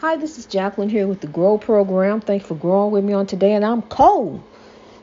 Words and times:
Hi, 0.00 0.16
this 0.16 0.38
is 0.38 0.46
Jacqueline 0.46 0.88
here 0.88 1.06
with 1.06 1.20
the 1.20 1.26
Grow 1.26 1.58
Program. 1.58 2.22
Thanks 2.22 2.46
for 2.46 2.54
growing 2.54 2.90
with 2.90 3.04
me 3.04 3.12
on 3.12 3.26
today. 3.26 3.52
And 3.52 3.62
I'm 3.62 3.82
cold, 3.82 4.42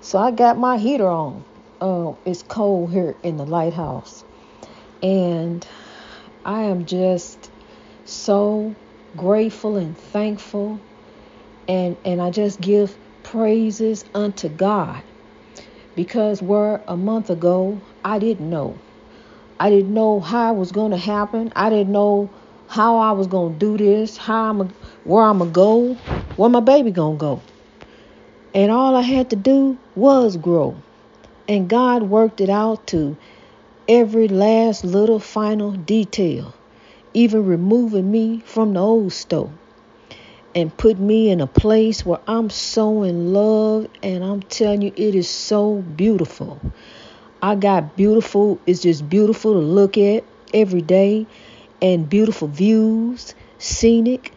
so 0.01 0.17
I 0.17 0.31
got 0.31 0.57
my 0.57 0.79
heater 0.79 1.07
on. 1.07 1.45
Uh, 1.79 2.13
it's 2.25 2.41
cold 2.41 2.91
here 2.91 3.15
in 3.21 3.37
the 3.37 3.45
lighthouse, 3.45 4.23
and 5.03 5.67
I 6.43 6.63
am 6.63 6.87
just 6.87 7.51
so 8.05 8.73
grateful 9.15 9.77
and 9.77 9.95
thankful, 9.95 10.79
and 11.67 11.95
and 12.03 12.19
I 12.19 12.31
just 12.31 12.59
give 12.59 12.97
praises 13.21 14.03
unto 14.15 14.49
God 14.49 15.03
because 15.95 16.41
where 16.41 16.81
a 16.87 16.97
month 16.97 17.29
ago 17.29 17.79
I 18.03 18.17
didn't 18.17 18.49
know. 18.49 18.79
I 19.59 19.69
didn't 19.69 19.93
know 19.93 20.19
how 20.19 20.55
it 20.55 20.57
was 20.57 20.71
going 20.71 20.89
to 20.89 20.97
happen. 20.97 21.53
I 21.55 21.69
didn't 21.69 21.91
know 21.91 22.31
how 22.67 22.97
I 22.97 23.11
was 23.11 23.27
going 23.27 23.53
to 23.53 23.59
do 23.59 23.77
this, 23.77 24.17
how 24.17 24.49
I'm 24.49 24.73
where 25.07 25.23
I'm 25.23 25.39
going 25.39 25.49
to 25.49 25.55
go, 25.55 25.93
where 26.35 26.49
my 26.49 26.59
baby 26.59 26.91
to 26.91 27.15
go. 27.17 27.41
And 28.53 28.71
all 28.71 28.95
I 28.95 29.01
had 29.01 29.29
to 29.29 29.35
do 29.35 29.77
was 29.95 30.35
grow. 30.35 30.75
And 31.47 31.69
God 31.69 32.03
worked 32.03 32.41
it 32.41 32.49
out 32.49 32.85
to 32.87 33.15
every 33.87 34.27
last 34.27 34.83
little 34.83 35.19
final 35.19 35.71
detail, 35.71 36.53
even 37.13 37.45
removing 37.45 38.11
me 38.11 38.41
from 38.45 38.73
the 38.73 38.81
old 38.81 39.13
stove 39.13 39.51
and 40.53 40.75
put 40.75 40.99
me 40.99 41.29
in 41.29 41.39
a 41.39 41.47
place 41.47 42.05
where 42.05 42.19
I'm 42.27 42.49
so 42.49 43.03
in 43.03 43.31
love 43.31 43.87
and 44.03 44.23
I'm 44.23 44.41
telling 44.41 44.81
you 44.81 44.91
it 44.95 45.15
is 45.15 45.29
so 45.29 45.75
beautiful. 45.75 46.59
I 47.41 47.55
got 47.55 47.95
beautiful, 47.95 48.59
it's 48.65 48.81
just 48.81 49.07
beautiful 49.07 49.53
to 49.53 49.59
look 49.59 49.97
at 49.97 50.25
every 50.53 50.81
day 50.81 51.27
and 51.81 52.09
beautiful 52.09 52.47
views, 52.47 53.35
scenic, 53.59 54.33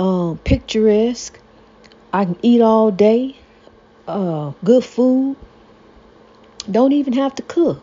um, 0.00 0.38
picturesque. 0.38 1.38
I 2.12 2.24
can 2.24 2.38
eat 2.42 2.60
all 2.60 2.90
day, 2.90 3.36
uh, 4.08 4.52
good 4.64 4.84
food. 4.84 5.36
Don't 6.70 6.92
even 6.92 7.12
have 7.12 7.34
to 7.36 7.42
cook. 7.42 7.82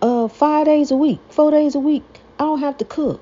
Uh, 0.00 0.28
five 0.28 0.66
days 0.66 0.90
a 0.90 0.96
week, 0.96 1.20
four 1.28 1.50
days 1.50 1.74
a 1.74 1.78
week. 1.78 2.04
I 2.38 2.44
don't 2.44 2.60
have 2.60 2.78
to 2.78 2.84
cook 2.84 3.20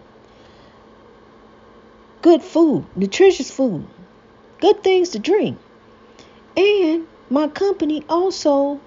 good 2.22 2.42
food, 2.42 2.86
nutritious 2.94 3.50
food, 3.50 3.84
good 4.60 4.82
things 4.82 5.10
to 5.10 5.18
drink. 5.18 5.58
And 6.56 7.06
my 7.28 7.48
company 7.48 8.04
also 8.08 8.80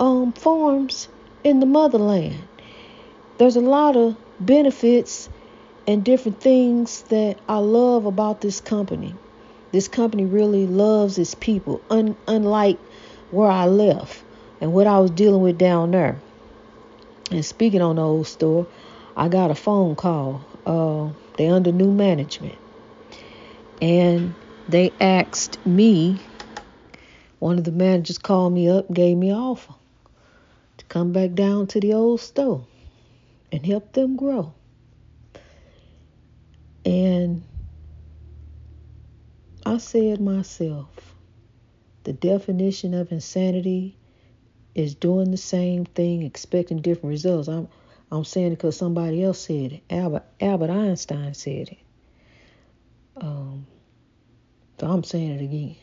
um, 0.00 0.32
farms 0.32 1.08
in 1.44 1.60
the 1.60 1.66
motherland. 1.66 2.36
There's 3.38 3.56
a 3.56 3.60
lot 3.60 3.96
of 3.96 4.16
benefits 4.40 5.28
and 5.86 6.04
different 6.04 6.40
things 6.40 7.02
that 7.02 7.38
I 7.48 7.58
love 7.58 8.06
about 8.06 8.40
this 8.40 8.60
company. 8.60 9.14
This 9.72 9.88
company 9.88 10.24
really 10.24 10.66
loves 10.66 11.18
its 11.18 11.34
people, 11.34 11.80
un- 11.90 12.16
unlike 12.26 12.78
where 13.30 13.50
I 13.50 13.66
left 13.66 14.22
and 14.60 14.72
what 14.72 14.86
I 14.86 14.98
was 14.98 15.10
dealing 15.10 15.42
with 15.42 15.58
down 15.58 15.90
there. 15.90 16.20
And 17.30 17.44
speaking 17.44 17.80
on 17.80 17.96
the 17.96 18.02
old 18.02 18.26
store, 18.26 18.66
I 19.16 19.28
got 19.28 19.50
a 19.50 19.54
phone 19.54 19.96
call. 19.96 20.44
Uh, 20.66 21.10
they 21.36 21.48
under 21.48 21.72
new 21.72 21.90
management 21.90 22.56
and 23.82 24.32
they 24.68 24.92
asked 25.00 25.64
me, 25.66 26.20
one 27.40 27.58
of 27.58 27.64
the 27.64 27.72
managers 27.72 28.16
called 28.16 28.52
me 28.52 28.68
up, 28.68 28.92
gave 28.92 29.16
me 29.16 29.30
an 29.30 29.36
offer 29.36 29.74
to 30.78 30.84
come 30.84 31.12
back 31.12 31.34
down 31.34 31.66
to 31.66 31.80
the 31.80 31.92
old 31.92 32.20
store 32.20 32.64
and 33.50 33.66
help 33.66 33.92
them 33.92 34.14
grow. 34.16 34.54
And 36.84 37.44
I 39.64 39.78
said 39.78 40.20
myself, 40.20 41.14
the 42.04 42.12
definition 42.12 42.94
of 42.94 43.12
insanity 43.12 43.96
is 44.74 44.94
doing 44.94 45.30
the 45.30 45.36
same 45.36 45.84
thing, 45.84 46.22
expecting 46.22 46.80
different 46.80 47.10
results. 47.10 47.48
I'm 47.48 47.68
I'm 48.10 48.24
saying 48.24 48.48
it 48.48 48.56
because 48.56 48.76
somebody 48.76 49.22
else 49.22 49.40
said 49.40 49.72
it. 49.72 49.82
Albert 49.88 50.24
Albert 50.40 50.70
Einstein 50.70 51.34
said 51.34 51.68
it. 51.68 51.78
Um, 53.16 53.66
so 54.80 54.86
I'm 54.88 55.04
saying 55.04 55.30
it 55.32 55.42
again. 55.42 55.76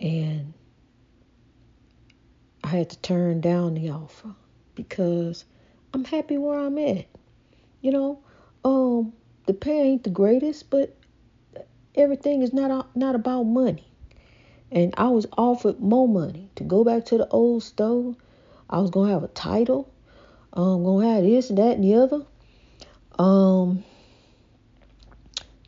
And 0.00 0.54
I 2.64 2.68
had 2.68 2.90
to 2.90 2.98
turn 2.98 3.40
down 3.40 3.74
the 3.74 3.90
offer 3.90 4.34
because 4.74 5.44
I'm 5.94 6.04
happy 6.04 6.36
where 6.36 6.58
I'm 6.58 6.78
at. 6.78 7.06
You 7.80 7.92
know, 7.92 8.24
um, 8.64 9.12
the 9.50 9.54
pay 9.54 9.80
ain't 9.80 10.04
the 10.04 10.10
greatest, 10.10 10.70
but 10.70 10.96
everything 11.96 12.40
is 12.40 12.52
not 12.52 12.96
not 12.96 13.16
about 13.16 13.42
money. 13.42 13.84
And 14.70 14.94
I 14.96 15.08
was 15.08 15.26
offered 15.36 15.80
more 15.80 16.06
money 16.06 16.52
to 16.54 16.62
go 16.62 16.84
back 16.84 17.06
to 17.06 17.18
the 17.18 17.26
old 17.30 17.64
store. 17.64 18.14
I 18.68 18.78
was 18.78 18.90
gonna 18.90 19.10
have 19.12 19.24
a 19.24 19.28
title. 19.28 19.92
I'm 20.52 20.62
um, 20.62 20.84
gonna 20.84 21.14
have 21.14 21.24
this, 21.24 21.48
that, 21.48 21.78
and 21.78 21.82
the 21.82 21.94
other. 21.94 22.24
Um, 23.18 23.82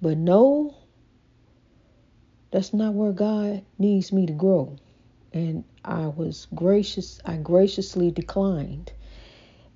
but 0.01 0.17
no, 0.17 0.77
that's 2.53 2.73
not 2.73 2.95
where 2.95 3.11
God 3.11 3.65
needs 3.81 4.13
me 4.13 4.27
to 4.27 4.33
grow. 4.33 4.77
And 5.33 5.65
I 5.85 6.07
was 6.07 6.47
gracious, 6.55 7.21
I 7.25 7.37
graciously 7.37 8.13
declined. 8.13 8.93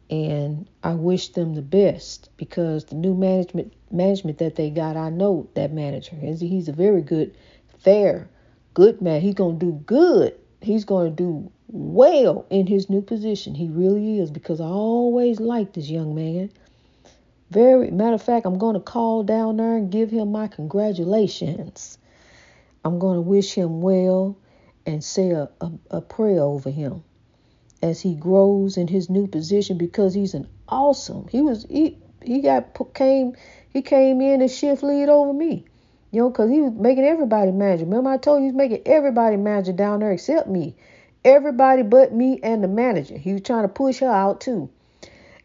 And 0.09 0.69
I 0.84 0.94
wish 0.94 1.31
them 1.31 1.55
the 1.55 1.62
best 1.62 2.31
because 2.37 2.84
the 2.84 2.94
new 2.94 3.15
management 3.15 3.72
management 3.91 4.39
that 4.39 4.55
they 4.55 4.71
got, 4.71 4.97
I 4.97 5.11
know 5.11 5.49
that 5.55 5.72
manager. 5.72 6.15
He's 6.17 6.69
a 6.69 6.72
very 6.72 7.03
good, 7.03 7.37
fair, 7.81 8.28
good 8.75 9.03
man. 9.03 9.21
He's 9.21 9.34
gonna 9.34 9.59
do 9.59 9.72
good. 9.87 10.39
He's 10.61 10.84
gonna 10.84 11.11
do 11.11 11.50
well 11.69 12.47
in 12.50 12.69
his 12.69 12.89
new 12.89 13.03
position. 13.03 13.55
He 13.55 13.69
really 13.69 14.21
is 14.21 14.31
because 14.31 14.61
I 14.61 14.66
always 14.66 15.41
liked 15.41 15.75
this 15.75 15.91
young 15.91 16.15
man. 16.15 16.50
Very 17.50 17.91
matter 17.91 18.15
of 18.15 18.22
fact, 18.22 18.47
I'm 18.47 18.59
gonna 18.59 18.81
call 18.81 19.25
down 19.25 19.56
there 19.56 19.77
and 19.77 19.91
give 19.91 20.11
him 20.11 20.31
my 20.31 20.47
congratulations. 20.47 21.99
I'm 22.84 23.00
to 23.00 23.21
wish 23.21 23.55
him 23.55 23.81
well 23.81 24.39
and 24.84 25.03
say 25.03 25.31
a, 25.31 25.49
a, 25.61 25.72
a 25.91 26.00
prayer 26.00 26.41
over 26.41 26.71
him 26.71 27.03
as 27.83 28.01
he 28.01 28.15
grows 28.15 28.77
in 28.77 28.89
his 28.89 29.11
new 29.11 29.27
position 29.27 29.79
because 29.79 30.15
he's 30.15 30.35
an 30.35 30.49
awesome. 30.69 31.27
He 31.29 31.43
was 31.43 31.67
he 31.69 31.99
he 32.23 32.41
got 32.41 32.77
came 32.95 33.35
he 33.73 33.83
came 33.83 34.21
in 34.21 34.41
and 34.41 34.51
shift 34.51 34.83
lead 34.83 35.09
over 35.09 35.33
me, 35.33 35.65
you 36.11 36.21
know, 36.21 36.31
because 36.31 36.51
he 36.51 36.61
was 36.61 36.73
making 36.73 37.05
everybody 37.05 37.53
manager. 37.53 37.85
Remember 37.85 38.11
I 38.11 38.17
told 38.17 38.39
you 38.39 38.47
he 38.47 38.53
was 38.53 38.57
making 38.57 38.83
everybody 38.87 39.37
manager 39.37 39.73
down 39.73 40.01
there 40.01 40.13
except 40.13 40.49
me, 40.49 40.75
everybody 41.25 41.83
but 41.83 42.13
me 42.13 42.41
and 42.43 42.65
the 42.65 42.69
manager. 42.69 43.17
He 43.17 43.33
was 43.33 43.43
trying 43.43 43.63
to 43.63 43.69
push 43.69 43.99
her 43.99 44.11
out 44.11 44.41
too, 44.41 44.71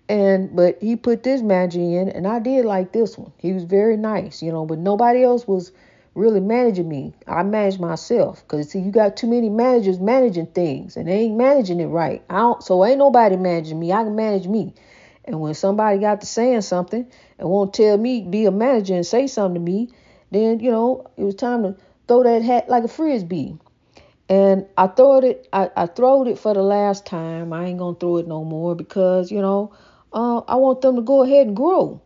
and 0.08 0.56
but 0.56 0.82
he 0.82 0.96
put 0.96 1.24
this 1.24 1.42
manager 1.42 1.80
in, 1.80 2.10
and 2.10 2.28
I 2.28 2.40
did 2.40 2.66
like 2.66 2.92
this 2.92 3.18
one. 3.18 3.32
He 3.38 3.54
was 3.54 3.64
very 3.66 3.98
nice, 3.98 4.42
you 4.42 4.52
know, 4.52 4.66
but 4.66 4.80
nobody 4.80 5.24
else 5.24 5.48
was 5.48 5.72
really 6.14 6.40
managing 6.40 6.90
me. 6.90 7.14
I 7.28 7.44
manage 7.44 7.80
myself 7.80 8.44
because 8.44 8.70
see, 8.70 8.80
you 8.80 8.92
got 8.92 9.16
too 9.16 9.28
many 9.28 9.50
managers 9.50 10.00
managing 10.00 10.48
things 10.48 10.98
and 10.98 11.08
they 11.08 11.22
ain't 11.22 11.38
managing 11.38 11.80
it 11.80 11.88
right. 11.88 12.22
I 12.30 12.38
don't, 12.38 12.64
so 12.64 12.86
ain't 12.86 12.98
nobody 12.98 13.38
managing 13.38 13.80
me. 13.80 13.92
I 13.92 14.04
can 14.04 14.16
manage 14.16 14.48
me. 14.48 14.74
And 15.24 15.40
when 15.40 15.54
somebody 15.54 16.00
got 16.00 16.22
to 16.22 16.28
saying 16.28 16.62
something 16.62 17.10
and 17.38 17.50
won't 17.50 17.74
tell 17.74 17.98
me 17.98 18.22
be 18.22 18.46
a 18.46 18.52
manager 18.52 18.96
and 18.96 19.06
say 19.06 19.28
something 19.28 19.64
to 19.64 19.72
me, 19.72 19.90
then 20.32 20.60
you 20.60 20.72
know 20.72 21.06
it 21.18 21.24
was 21.24 21.36
time 21.36 21.64
to 21.64 21.76
throw 22.08 22.24
that 22.24 22.42
hat 22.42 22.68
like 22.68 22.84
a 22.84 22.90
frisbee. 22.90 23.58
And 24.28 24.66
I 24.78 24.88
throwed 24.88 25.24
it. 25.24 25.48
I, 25.52 25.70
I 25.76 25.86
throwed 25.88 26.28
it 26.28 26.40
for 26.40 26.54
the 26.54 26.64
last 26.64 27.06
time. 27.06 27.54
I 27.54 27.66
ain't 27.66 27.80
gonna 27.80 27.98
throw 27.98 28.18
it 28.18 28.28
no 28.28 28.44
more 28.44 28.76
because 28.76 29.32
you 29.32 29.42
know 29.42 29.74
uh, 30.12 30.40
I 30.40 30.56
want 30.56 30.82
them 30.82 30.96
to 30.96 31.02
go 31.02 31.24
ahead 31.24 31.48
and 31.48 31.56
grow 31.56 32.02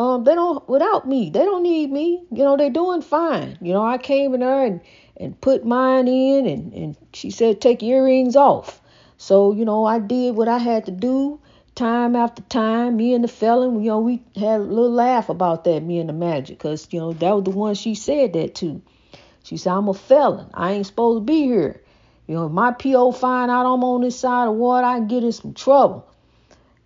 um, 0.00 0.24
they 0.24 0.34
don't 0.34 0.66
without 0.66 1.06
me. 1.06 1.28
They 1.28 1.44
don't 1.44 1.62
need 1.62 1.92
me. 1.92 2.24
You 2.32 2.42
know, 2.42 2.56
they're 2.56 2.70
doing 2.70 3.02
fine. 3.02 3.58
You 3.60 3.74
know, 3.74 3.84
I 3.84 3.98
came 3.98 4.32
in 4.32 4.40
there 4.40 4.64
and, 4.64 4.80
and 5.18 5.38
put 5.38 5.66
mine 5.66 6.08
in 6.08 6.46
and, 6.46 6.72
and 6.72 6.96
she 7.12 7.30
said 7.30 7.60
take 7.60 7.82
earrings 7.82 8.34
off. 8.34 8.80
So, 9.18 9.52
you 9.52 9.66
know, 9.66 9.84
I 9.84 9.98
did 9.98 10.36
what 10.36 10.48
I 10.48 10.56
had 10.56 10.86
to 10.86 10.90
do 10.90 11.38
time 11.74 12.16
after 12.16 12.40
time. 12.44 12.96
Me 12.96 13.12
and 13.12 13.22
the 13.22 13.28
felon, 13.28 13.82
you 13.82 13.90
know, 13.90 14.00
we 14.00 14.22
had 14.36 14.62
a 14.62 14.64
little 14.64 14.90
laugh 14.90 15.28
about 15.28 15.64
that, 15.64 15.82
me 15.82 15.98
and 15.98 16.08
the 16.08 16.14
manager, 16.14 16.54
because, 16.54 16.88
you 16.90 16.98
know, 16.98 17.12
that 17.12 17.34
was 17.34 17.44
the 17.44 17.50
one 17.50 17.74
she 17.74 17.94
said 17.94 18.32
that 18.32 18.54
to. 18.54 18.80
She 19.42 19.58
said, 19.58 19.74
I'm 19.74 19.88
a 19.88 19.92
felon. 19.92 20.48
I 20.54 20.72
ain't 20.72 20.86
supposed 20.86 21.18
to 21.18 21.24
be 21.30 21.42
here. 21.42 21.82
You 22.26 22.36
know, 22.36 22.46
if 22.46 22.52
my 22.52 22.72
PO 22.72 23.12
find 23.12 23.50
out 23.50 23.66
I'm 23.66 23.84
on 23.84 24.00
this 24.00 24.18
side 24.18 24.48
of 24.48 24.54
water, 24.54 24.86
I 24.86 25.00
get 25.00 25.24
in 25.24 25.32
some 25.32 25.52
trouble. 25.52 26.06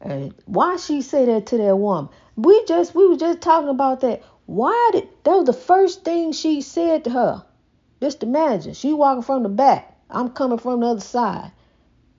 And 0.01 0.35
why 0.47 0.77
she 0.77 1.01
say 1.01 1.25
that 1.27 1.47
to 1.47 1.57
that 1.59 1.77
woman? 1.77 2.11
We 2.37 2.65
just 2.67 2.95
we 2.95 3.09
were 3.09 3.17
just 3.17 3.41
talking 3.41 3.69
about 3.69 4.01
that. 4.01 4.23
Why 4.47 4.91
did 4.93 5.09
that 5.25 5.37
was 5.37 5.47
the 5.47 5.53
first 5.53 6.05
thing 6.05 6.33
she 6.33 6.61
said 6.61 7.05
to 7.05 7.11
her. 7.11 7.45
The 8.01 8.27
manager. 8.27 8.75
She 8.75 8.93
walking 8.93 9.23
from 9.23 9.45
the 9.45 9.49
back. 9.49 9.97
I'm 10.11 10.29
coming 10.31 10.59
from 10.59 10.81
the 10.81 10.87
other 10.89 11.01
side. 11.01 11.53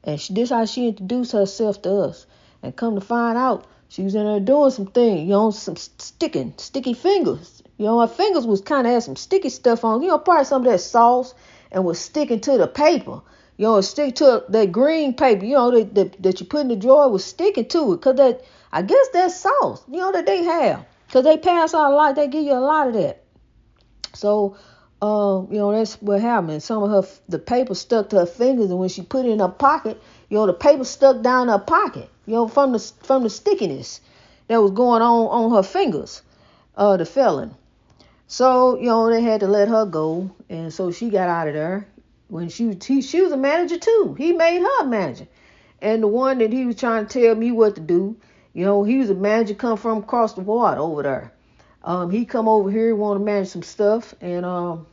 And 0.03 0.19
she, 0.19 0.33
this 0.33 0.49
how 0.49 0.65
she 0.65 0.87
introduced 0.87 1.31
herself 1.31 1.81
to 1.83 1.91
us. 1.97 2.25
And 2.63 2.75
come 2.75 2.95
to 2.95 3.01
find 3.01 3.37
out, 3.37 3.67
she 3.87 4.01
was 4.01 4.15
in 4.15 4.25
there 4.25 4.39
doing 4.39 4.71
some 4.71 4.87
things, 4.87 5.21
you 5.21 5.27
know, 5.27 5.51
some 5.51 5.75
sticking, 5.75 6.55
sticky 6.57 6.93
fingers. 6.93 7.61
You 7.77 7.85
know, 7.85 7.99
her 7.99 8.07
fingers 8.07 8.47
was 8.47 8.61
kind 8.61 8.87
of 8.87 8.93
had 8.93 9.03
some 9.03 9.15
sticky 9.15 9.49
stuff 9.49 9.85
on. 9.85 10.01
You 10.01 10.07
know, 10.07 10.17
probably 10.17 10.45
some 10.45 10.65
of 10.65 10.71
that 10.71 10.79
sauce 10.79 11.35
and 11.71 11.85
was 11.85 11.99
sticking 11.99 12.39
to 12.41 12.57
the 12.57 12.67
paper. 12.67 13.21
You 13.57 13.65
know, 13.65 13.81
stick 13.81 14.15
to 14.15 14.43
that 14.49 14.71
green 14.71 15.13
paper. 15.13 15.45
You 15.45 15.55
know, 15.55 15.71
that, 15.71 15.95
that, 15.95 16.23
that 16.23 16.39
you 16.39 16.45
put 16.45 16.61
in 16.61 16.67
the 16.67 16.75
drawer 16.75 17.09
was 17.09 17.23
sticking 17.23 17.67
to 17.69 17.93
it. 17.93 18.01
Cause 18.01 18.15
that, 18.17 18.43
I 18.71 18.81
guess 18.81 19.07
that's 19.13 19.35
sauce. 19.39 19.83
You 19.89 19.97
know 19.97 20.11
that 20.11 20.25
they 20.25 20.43
have. 20.43 20.85
Cause 21.11 21.23
they 21.23 21.37
pass 21.37 21.73
out 21.73 21.91
a 21.91 21.95
lot. 21.95 22.15
They 22.15 22.27
give 22.27 22.43
you 22.43 22.53
a 22.53 22.59
lot 22.59 22.87
of 22.87 22.93
that. 22.95 23.23
So, 24.13 24.57
um, 25.01 25.47
you 25.51 25.57
know, 25.57 25.71
that's 25.71 26.01
what 26.01 26.21
happened. 26.21 26.63
Some 26.63 26.83
of 26.83 26.89
her 26.89 27.09
the 27.29 27.39
paper 27.39 27.75
stuck 27.75 28.09
to 28.09 28.19
her 28.19 28.25
fingers, 28.25 28.69
and 28.69 28.79
when 28.79 28.89
she 28.89 29.01
put 29.01 29.25
it 29.25 29.29
in 29.29 29.39
her 29.39 29.49
pocket, 29.49 30.01
you 30.29 30.37
know, 30.37 30.47
the 30.47 30.53
paper 30.53 30.83
stuck 30.83 31.21
down 31.21 31.47
her 31.47 31.59
pocket. 31.59 32.09
You 32.25 32.33
know, 32.33 32.47
from 32.47 32.71
the 32.71 32.79
from 32.79 33.23
the 33.23 33.29
stickiness 33.29 34.01
that 34.47 34.61
was 34.61 34.71
going 34.71 35.01
on 35.01 35.27
on 35.27 35.51
her 35.51 35.63
fingers. 35.63 36.21
Uh, 36.75 36.97
the 36.97 37.05
felon. 37.05 37.55
So, 38.27 38.77
you 38.77 38.87
know, 38.87 39.09
they 39.09 39.21
had 39.21 39.39
to 39.41 39.47
let 39.47 39.69
her 39.69 39.85
go, 39.85 40.31
and 40.49 40.73
so 40.73 40.91
she 40.91 41.09
got 41.09 41.29
out 41.29 41.47
of 41.47 41.53
there. 41.53 41.87
When 42.27 42.49
she 42.49 42.77
he, 42.83 43.01
she 43.01 43.21
was 43.21 43.31
a 43.31 43.37
manager 43.37 43.77
too. 43.77 44.15
He 44.17 44.31
made 44.31 44.61
her 44.61 44.85
manager. 44.85 45.27
And 45.81 46.01
the 46.01 46.07
one 46.07 46.39
that 46.39 46.51
he 46.51 46.65
was 46.65 46.75
trying 46.75 47.05
to 47.05 47.21
tell 47.21 47.35
me 47.35 47.51
what 47.51 47.75
to 47.75 47.81
do, 47.81 48.15
you 48.53 48.65
know, 48.65 48.83
he 48.83 48.97
was 48.97 49.09
a 49.09 49.15
manager 49.15 49.53
come 49.53 49.77
from 49.77 49.99
across 49.99 50.33
the 50.33 50.41
water 50.41 50.79
over 50.79 51.03
there. 51.03 51.33
Um, 51.83 52.09
he 52.09 52.25
come 52.25 52.47
over 52.47 52.71
here, 52.71 52.87
he 52.87 52.93
wanted 52.93 53.19
to 53.19 53.25
manage 53.25 53.49
some 53.49 53.61
stuff, 53.61 54.15
and 54.19 54.43
um, 54.43 54.87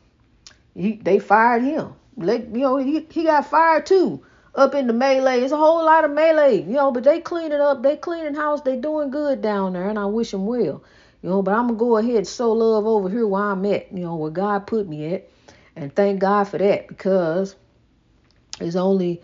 he 0.75 0.97
they 0.97 1.19
fired 1.19 1.63
him. 1.63 1.95
Like, 2.17 2.49
you 2.53 2.61
know, 2.61 2.77
he, 2.77 3.07
he 3.11 3.25
got 3.25 3.47
fired 3.47 3.87
too 3.87 4.23
up 4.55 4.75
in 4.75 4.87
the 4.87 4.93
melee. 4.93 5.41
It's 5.41 5.53
a 5.53 5.57
whole 5.57 5.85
lot 5.85 6.05
of 6.05 6.11
melee, 6.11 6.63
you 6.63 6.75
know, 6.75 6.93
but 6.93 7.05
they 7.05 7.21
cleaning 7.21 7.61
up, 7.61 7.83
they 7.83 7.97
cleaning 7.97 8.35
house, 8.35 8.61
they 8.61 8.77
doing 8.77 9.11
good 9.11 9.41
down 9.41 9.73
there, 9.73 9.89
and 9.89 9.99
I 9.99 10.07
wish 10.07 10.31
them 10.31 10.47
well. 10.47 10.83
You 11.23 11.31
know, 11.31 11.43
but 11.43 11.55
I'm 11.55 11.69
gonna 11.69 11.79
go 11.79 11.97
ahead 11.97 12.17
and 12.17 12.27
sow 12.27 12.53
love 12.53 12.87
over 12.87 13.09
here 13.09 13.27
where 13.27 13.43
I'm 13.43 13.65
at, 13.67 13.93
you 13.93 14.01
know, 14.01 14.17
where 14.17 14.31
God 14.31 14.67
put 14.67 14.89
me 14.89 15.15
at. 15.15 15.29
And 15.77 15.95
thank 15.95 16.21
God 16.21 16.45
for 16.45 16.59
that 16.59 16.89
because 16.89 17.57
it's 18.61 18.77
only 18.77 19.23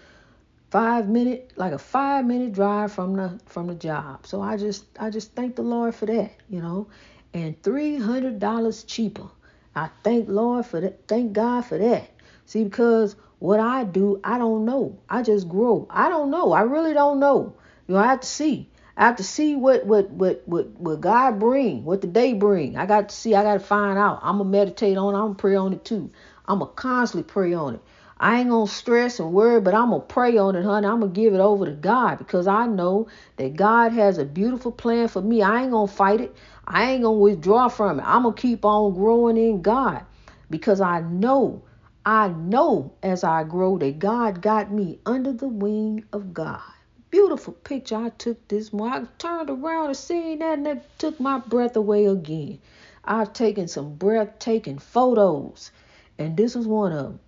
five 0.71 1.09
minute 1.09 1.53
like 1.56 1.73
a 1.73 1.79
five 1.79 2.25
minute 2.27 2.53
drive 2.53 2.93
from 2.93 3.17
the 3.17 3.41
from 3.47 3.67
the 3.67 3.75
job. 3.75 4.27
So 4.27 4.41
I 4.41 4.56
just 4.56 4.85
I 4.99 5.11
just 5.11 5.35
thank 5.35 5.56
the 5.56 5.62
Lord 5.62 5.95
for 5.95 6.06
that, 6.06 6.33
you 6.49 6.61
know. 6.61 6.89
And 7.35 7.61
three 7.62 7.99
hundred 7.99 8.39
dollars 8.39 8.85
cheaper. 8.85 9.29
I 9.75 9.91
thank 10.03 10.29
Lord 10.29 10.67
for 10.67 10.81
that. 10.81 11.06
Thank 11.06 11.33
God 11.33 11.65
for 11.65 11.79
that. 11.79 12.11
See, 12.47 12.65
because 12.65 13.17
what 13.39 13.61
I 13.61 13.85
do, 13.85 14.21
I 14.25 14.39
don't 14.39 14.65
know. 14.65 14.99
I 15.09 15.23
just 15.23 15.49
grow. 15.49 15.87
I 15.91 16.09
don't 16.09 16.31
know. 16.31 16.53
I 16.53 16.62
really 16.62 16.94
don't 16.94 17.21
know. 17.21 17.55
You 17.87 17.94
know, 17.94 18.01
I 18.01 18.06
have 18.06 18.21
to 18.21 18.27
see. 18.27 18.69
I 18.97 19.06
have 19.06 19.17
to 19.17 19.25
see 19.25 19.55
what 19.55 19.87
what 19.87 20.11
what 20.11 20.43
what 20.47 20.69
what 20.73 21.01
God 21.01 21.39
bring, 21.39 21.85
what 21.85 22.01
the 22.01 22.09
day 22.09 22.33
bring. 22.33 22.77
I 22.77 22.87
got 22.87 23.11
to 23.11 23.15
see. 23.15 23.35
I 23.35 23.44
got 23.44 23.55
to 23.55 23.61
find 23.61 23.97
out. 23.99 24.19
I'm 24.23 24.39
gonna 24.39 24.51
meditate 24.51 24.97
on. 24.97 25.15
it. 25.15 25.19
I'm 25.19 25.25
gonna 25.27 25.35
pray 25.37 25.55
on 25.55 25.73
it 25.73 25.85
too. 25.85 26.11
I'm 26.49 26.59
gonna 26.59 26.73
constantly 26.73 27.31
pray 27.31 27.55
on 27.55 27.75
it. 27.77 27.81
I 28.19 28.41
ain't 28.41 28.50
gonna 28.50 28.67
stress 28.67 29.21
and 29.21 29.33
worry, 29.33 29.61
but 29.61 29.75
I'm 29.75 29.91
gonna 29.91 30.00
pray 30.00 30.37
on 30.39 30.56
it, 30.56 30.65
honey. 30.65 30.89
I'm 30.89 31.00
gonna 31.00 31.12
give 31.12 31.35
it 31.35 31.41
over 31.41 31.67
to 31.67 31.73
God 31.73 32.19
because 32.19 32.49
I 32.49 32.67
know 32.67 33.06
that 33.37 33.55
God 33.55 33.93
has 33.93 34.19
a 34.19 34.25
beautiful 34.25 34.73
plan 34.73 35.06
for 35.06 35.23
me. 35.23 35.43
I 35.43 35.62
ain't 35.62 35.71
gonna 35.71 35.87
fight 35.87 36.21
it. 36.21 36.35
I 36.67 36.91
ain't 36.91 37.05
gonna 37.05 37.17
withdraw 37.17 37.69
from 37.69 38.00
it. 38.00 38.05
I'm 38.05 38.25
gonna 38.25 38.35
keep 38.35 38.65
on 38.65 38.95
growing 38.95 39.37
in 39.37 39.62
God 39.62 40.05
because 40.50 40.81
I 40.81 41.03
know, 41.03 41.62
I 42.05 42.29
know 42.29 42.93
as 43.05 43.23
I 43.23 43.44
grow 43.44 43.79
that 43.79 44.01
God 44.01 44.43
got 44.43 44.73
me 44.73 44.99
under 45.06 45.33
the 45.33 45.49
wing 45.49 46.05
of 46.12 46.35
God 46.35 46.62
beautiful 47.11 47.55
picture 47.55 47.97
I 47.97 48.11
took 48.11 48.49
this 48.49 48.73
morning. 48.73 49.09
I 49.09 49.09
turned 49.19 49.51
around 49.51 49.87
and 49.87 49.97
seen 49.97 50.41
that 50.41 50.59
and 50.59 50.67
that 50.67 50.99
took 50.99 51.19
my 51.19 51.39
breath 51.39 51.77
away 51.77 52.06
again. 52.06 52.59
I've 53.05 53.33
taken 53.33 53.69
some 53.69 53.94
breathtaking 53.94 54.79
photos, 54.79 55.71
and 56.19 56.37
this 56.37 56.55
was 56.55 56.67
one 56.67 56.93
of 56.93 57.05
them. 57.05 57.20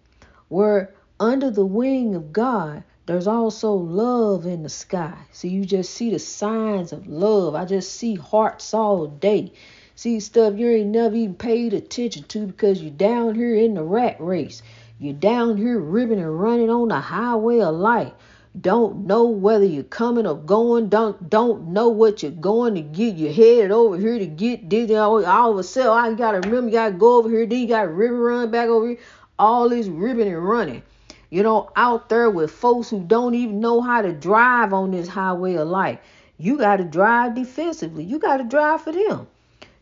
Where 0.49 0.93
under 1.19 1.51
the 1.51 1.65
wing 1.65 2.15
of 2.15 2.33
God, 2.33 2.83
there's 3.07 3.27
also 3.27 3.73
love 3.73 4.47
in 4.47 4.63
the 4.63 4.69
sky. 4.69 5.17
So 5.33 5.49
you 5.49 5.65
just 5.65 5.95
see 5.95 6.11
the 6.11 6.19
signs 6.19 6.93
of 6.93 7.07
love. 7.07 7.55
I 7.55 7.65
just 7.65 7.95
see 7.95 8.15
hearts 8.15 8.75
all 8.75 9.07
day. 9.07 9.53
See 9.95 10.21
stuff 10.21 10.59
you 10.59 10.69
ain't 10.71 10.91
never 10.91 11.15
even 11.15 11.35
paid 11.35 11.75
attention 11.75 12.25
to 12.25 12.47
because 12.47 12.83
you're 12.83 12.91
down 12.91 13.35
here 13.35 13.55
in 13.55 13.75
the 13.75 13.83
rat 13.83 14.17
race. 14.21 14.63
You're 14.99 15.15
down 15.15 15.57
here 15.57 15.79
ribbing 15.79 16.19
and 16.19 16.41
running 16.41 16.71
on 16.71 16.89
the 16.89 17.01
highway 17.01 17.61
of 17.61 17.75
life 17.75 18.13
don't 18.59 19.07
know 19.07 19.27
whether 19.27 19.65
you're 19.65 19.85
coming 19.85 20.27
or 20.27 20.37
going, 20.37 20.89
don't 20.89 21.31
don't 21.31 21.69
know 21.69 21.89
what 21.89 22.23
you're 22.23 22.33
going 22.33 22.75
to 22.75 22.81
get. 22.81 23.15
You're 23.17 23.33
headed 23.33 23.71
over 23.71 23.97
here 23.97 24.19
to 24.19 24.27
get 24.27 24.69
this 24.69 24.91
all, 24.91 25.25
all 25.25 25.53
of 25.53 25.59
a 25.59 25.63
sudden. 25.63 25.93
I 25.93 26.17
gotta 26.17 26.41
remember 26.41 26.69
you 26.69 26.73
gotta 26.73 26.97
go 26.97 27.19
over 27.19 27.29
here, 27.29 27.47
then 27.47 27.61
you 27.61 27.69
gotta 27.69 27.89
ribbon 27.89 28.19
run 28.19 28.51
back 28.51 28.69
over 28.69 28.89
here. 28.89 28.99
All 29.39 29.69
this 29.69 29.87
ribbon 29.87 30.27
and 30.27 30.45
running. 30.45 30.83
You 31.31 31.45
know, 31.45 31.71
out 31.77 32.09
there 32.09 32.29
with 32.29 32.51
folks 32.51 32.91
who 32.91 33.05
don't 33.05 33.35
even 33.37 33.61
know 33.61 33.81
how 33.81 34.03
to 34.03 34.13
drive 34.13 34.73
on 34.73 34.91
this 34.91 35.07
highway 35.07 35.55
of 35.55 35.69
life. 35.69 36.01
You 36.37 36.59
gotta 36.59 36.85
drive 36.85 37.37
defensively. 37.37 38.03
You 38.03 38.19
gotta 38.19 38.45
drive 38.45 38.83
for 38.83 38.91
them. 38.91 39.29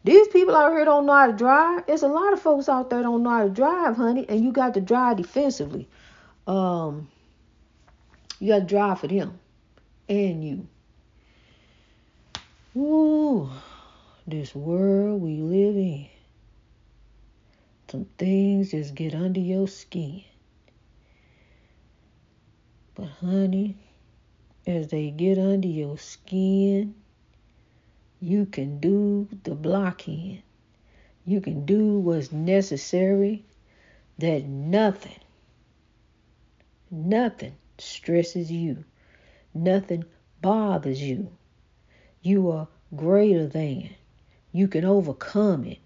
These 0.04 0.28
people 0.28 0.54
out 0.54 0.72
here 0.72 0.84
don't 0.84 1.06
know 1.06 1.14
how 1.14 1.26
to 1.28 1.32
drive. 1.32 1.86
There's 1.86 2.02
a 2.02 2.08
lot 2.08 2.34
of 2.34 2.40
folks 2.40 2.68
out 2.68 2.90
there 2.90 3.02
don't 3.02 3.22
know 3.22 3.30
how 3.30 3.44
to 3.44 3.50
drive, 3.50 3.96
honey, 3.96 4.26
and 4.28 4.44
you 4.44 4.52
got 4.52 4.74
to 4.74 4.80
drive 4.82 5.16
defensively. 5.16 5.88
Um 6.46 7.08
you 8.38 8.52
got 8.52 8.60
to 8.60 8.64
drive 8.64 9.00
for 9.00 9.08
them 9.08 9.38
and 10.08 10.44
you. 10.44 10.66
Ooh, 12.76 13.50
this 14.26 14.54
world 14.54 15.20
we 15.20 15.36
live 15.36 15.76
in. 15.76 16.06
Some 17.90 18.06
things 18.18 18.70
just 18.70 18.94
get 18.94 19.14
under 19.14 19.40
your 19.40 19.66
skin. 19.66 20.22
But, 22.94 23.08
honey, 23.20 23.76
as 24.66 24.88
they 24.88 25.10
get 25.10 25.38
under 25.38 25.68
your 25.68 25.98
skin, 25.98 26.94
you 28.20 28.46
can 28.46 28.78
do 28.78 29.28
the 29.44 29.54
blocking. 29.54 30.42
You 31.24 31.40
can 31.40 31.64
do 31.64 31.98
what's 31.98 32.32
necessary 32.32 33.44
that 34.18 34.44
nothing, 34.44 35.18
nothing 36.90 37.54
stresses 37.80 38.50
you. 38.50 38.84
Nothing 39.54 40.04
bothers 40.40 41.02
you. 41.02 41.30
You 42.22 42.50
are 42.50 42.68
greater 42.94 43.46
than. 43.46 43.90
You 44.52 44.68
can 44.68 44.84
overcome 44.84 45.64
it. 45.64 45.78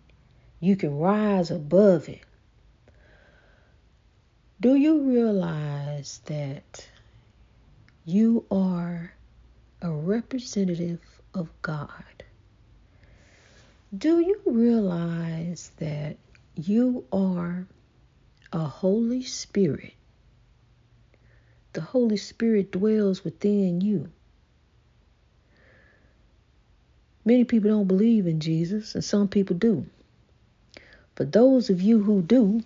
You 0.60 0.76
can 0.76 0.98
rise 0.98 1.50
above 1.50 2.08
it. 2.08 2.22
Do 4.60 4.76
you 4.76 5.00
realize 5.02 6.20
that 6.26 6.88
you 8.04 8.44
are 8.50 9.12
a 9.80 9.90
representative 9.90 11.00
of 11.34 11.50
God? 11.62 12.22
Do 13.96 14.20
you 14.20 14.40
realize 14.46 15.72
that 15.78 16.16
you 16.54 17.04
are 17.12 17.66
a 18.52 18.64
Holy 18.64 19.22
Spirit 19.22 19.94
the 21.72 21.80
Holy 21.80 22.16
Spirit 22.16 22.70
dwells 22.70 23.24
within 23.24 23.80
you. 23.80 24.10
Many 27.24 27.44
people 27.44 27.70
don't 27.70 27.86
believe 27.86 28.26
in 28.26 28.40
Jesus, 28.40 28.94
and 28.94 29.04
some 29.04 29.28
people 29.28 29.56
do. 29.56 29.86
For 31.14 31.24
those 31.24 31.70
of 31.70 31.80
you 31.80 32.02
who 32.02 32.22
do, 32.22 32.62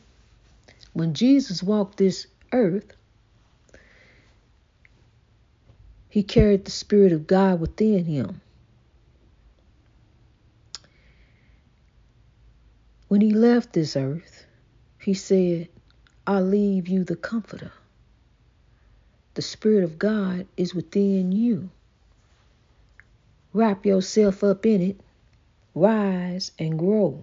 when 0.92 1.14
Jesus 1.14 1.62
walked 1.62 1.98
this 1.98 2.26
earth, 2.52 2.94
he 6.08 6.22
carried 6.22 6.64
the 6.64 6.70
Spirit 6.70 7.12
of 7.12 7.26
God 7.26 7.60
within 7.60 8.06
him. 8.06 8.40
When 13.08 13.20
he 13.20 13.32
left 13.32 13.74
this 13.74 13.94
earth, 13.96 14.46
he 14.98 15.14
said, 15.14 15.68
I 16.26 16.40
leave 16.40 16.88
you 16.88 17.04
the 17.04 17.14
Comforter. 17.14 17.72
The 19.36 19.42
Spirit 19.42 19.84
of 19.84 19.98
God 19.98 20.46
is 20.56 20.74
within 20.74 21.30
you. 21.30 21.68
Wrap 23.52 23.84
yourself 23.84 24.42
up 24.42 24.64
in 24.64 24.80
it, 24.80 25.00
rise 25.74 26.52
and 26.58 26.78
grow. 26.78 27.22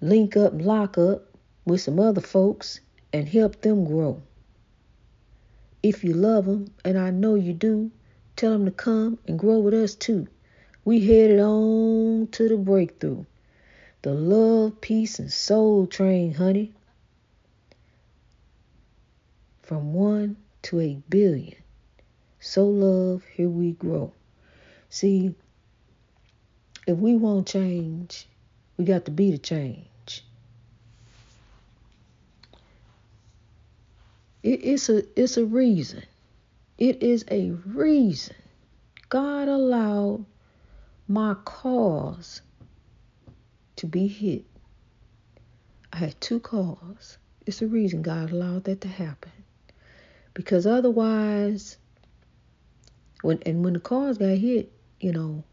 Link 0.00 0.34
up, 0.34 0.54
lock 0.54 0.96
up 0.96 1.36
with 1.66 1.82
some 1.82 2.00
other 2.00 2.22
folks 2.22 2.80
and 3.12 3.28
help 3.28 3.60
them 3.60 3.84
grow. 3.84 4.22
If 5.82 6.02
you 6.02 6.14
love 6.14 6.46
them, 6.46 6.72
and 6.82 6.96
I 6.98 7.10
know 7.10 7.34
you 7.34 7.52
do, 7.52 7.90
tell 8.36 8.52
them 8.52 8.64
to 8.64 8.70
come 8.70 9.18
and 9.28 9.38
grow 9.38 9.58
with 9.58 9.74
us 9.74 9.94
too. 9.94 10.28
We 10.82 11.04
headed 11.06 11.40
on 11.40 12.28
to 12.28 12.48
the 12.48 12.56
breakthrough. 12.56 13.26
The 14.00 14.14
love, 14.14 14.80
peace, 14.80 15.18
and 15.18 15.30
soul 15.30 15.86
train, 15.86 16.32
honey 16.32 16.72
from 19.66 19.92
one 19.92 20.36
to 20.62 20.80
a 20.80 20.94
billion. 21.08 21.56
Sow 22.38 22.66
love, 22.66 23.24
here 23.34 23.48
we 23.48 23.72
grow. 23.72 24.12
See, 24.88 25.34
if 26.86 26.96
we 26.96 27.16
won't 27.16 27.48
change, 27.48 28.28
We 28.78 28.84
got 28.84 29.06
to 29.06 29.10
be 29.10 29.32
the 29.32 29.38
change. 29.38 30.24
It, 34.42 34.60
it's 34.64 34.88
a 34.88 35.02
it's 35.20 35.36
a 35.36 35.44
reason. 35.44 36.04
It 36.78 37.02
is 37.02 37.24
a 37.30 37.50
reason. 37.50 38.36
God 39.08 39.48
allowed 39.48 40.26
my 41.08 41.34
cause 41.44 42.42
to 43.76 43.86
be 43.86 44.06
hit. 44.06 44.44
I 45.92 45.96
had 45.96 46.20
two 46.20 46.40
cars. 46.40 47.18
It's 47.46 47.62
a 47.62 47.66
reason 47.66 48.02
God 48.02 48.30
allowed 48.30 48.64
that 48.64 48.82
to 48.82 48.88
happen. 48.88 49.32
Because 50.36 50.66
otherwise, 50.66 51.78
when 53.22 53.42
and 53.46 53.64
when 53.64 53.72
the 53.72 53.80
cars 53.80 54.18
got 54.18 54.36
hit, 54.36 54.70
you 55.00 55.10
know, 55.10 55.44